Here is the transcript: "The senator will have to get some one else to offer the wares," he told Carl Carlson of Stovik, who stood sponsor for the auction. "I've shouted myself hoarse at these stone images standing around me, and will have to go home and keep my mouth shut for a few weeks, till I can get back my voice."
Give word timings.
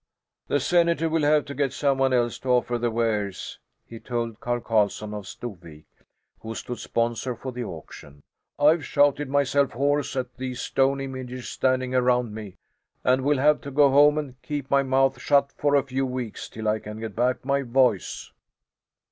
"The 0.47 0.59
senator 0.59 1.07
will 1.09 1.21
have 1.21 1.45
to 1.45 1.53
get 1.53 1.73
some 1.73 1.99
one 1.99 2.11
else 2.11 2.39
to 2.39 2.49
offer 2.49 2.79
the 2.79 2.89
wares," 2.89 3.59
he 3.85 3.99
told 3.99 4.39
Carl 4.39 4.59
Carlson 4.59 5.13
of 5.13 5.27
Stovik, 5.27 5.85
who 6.39 6.55
stood 6.55 6.79
sponsor 6.79 7.35
for 7.35 7.51
the 7.51 7.63
auction. 7.63 8.23
"I've 8.57 8.83
shouted 8.83 9.29
myself 9.29 9.73
hoarse 9.73 10.15
at 10.15 10.37
these 10.37 10.59
stone 10.59 11.01
images 11.01 11.47
standing 11.49 11.93
around 11.93 12.33
me, 12.33 12.55
and 13.03 13.21
will 13.23 13.37
have 13.37 13.61
to 13.61 13.69
go 13.69 13.91
home 13.91 14.17
and 14.17 14.41
keep 14.41 14.71
my 14.71 14.81
mouth 14.81 15.21
shut 15.21 15.51
for 15.51 15.75
a 15.75 15.83
few 15.83 16.07
weeks, 16.07 16.49
till 16.49 16.67
I 16.67 16.79
can 16.79 16.99
get 16.99 17.15
back 17.15 17.45
my 17.45 17.61
voice." 17.61 18.31